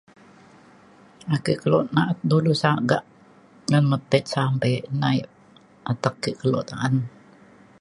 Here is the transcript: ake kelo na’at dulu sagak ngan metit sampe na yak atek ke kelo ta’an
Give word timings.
ake 1.35 1.53
kelo 1.61 1.79
na’at 1.93 2.17
dulu 2.31 2.51
sagak 2.63 3.03
ngan 3.69 3.85
metit 3.91 4.25
sampe 4.33 4.71
na 4.99 5.09
yak 5.19 5.29
atek 5.91 6.15
ke 6.23 6.29
kelo 6.39 6.59
ta’an 6.69 6.95